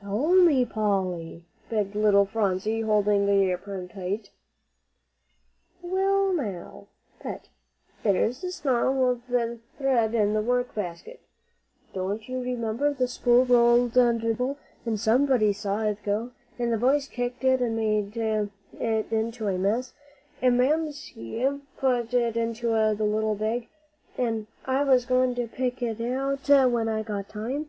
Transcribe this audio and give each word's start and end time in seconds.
"Tell 0.00 0.32
me, 0.34 0.64
Polly," 0.64 1.44
begged 1.68 1.94
little 1.94 2.24
Phronsie, 2.24 2.80
holding 2.80 3.26
the 3.26 3.52
apron 3.52 3.88
tight. 3.88 4.30
"Well, 5.82 6.32
now, 6.32 6.86
Pet, 7.20 7.50
there's 8.02 8.42
a 8.42 8.50
snarl 8.50 9.06
of 9.10 9.24
thread 9.76 10.14
in 10.14 10.32
the 10.32 10.40
work 10.40 10.74
basket. 10.74 11.20
Don't 11.92 12.26
you 12.30 12.40
remember, 12.42 12.94
the 12.94 13.06
spool 13.06 13.44
rolled 13.44 13.98
under 13.98 14.28
the 14.28 14.32
table, 14.32 14.58
and 14.86 15.06
nobody 15.06 15.52
saw 15.52 15.82
it 15.82 15.98
go, 16.02 16.30
and 16.58 16.72
the 16.72 16.78
boys 16.78 17.06
kicked 17.06 17.44
it 17.44 17.56
up 17.56 17.60
and 17.60 17.76
made 17.76 18.16
it 18.16 19.12
into 19.12 19.48
a 19.48 19.58
mess, 19.58 19.92
an' 20.40 20.56
Mamsie 20.56 21.60
put 21.76 22.14
it 22.14 22.38
into 22.38 22.68
the 22.68 23.04
little 23.04 23.34
bag, 23.34 23.68
an' 24.16 24.46
I 24.64 24.82
was 24.82 25.04
to 25.04 25.48
pick 25.52 25.82
it 25.82 26.00
out 26.00 26.70
when 26.70 26.88
I 26.88 27.02
got 27.02 27.28
time? 27.28 27.68